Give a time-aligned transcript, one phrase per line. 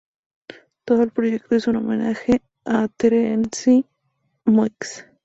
[0.83, 3.85] Todo el proyecto es un homenaje a "Terenci
[4.45, 4.73] Moix".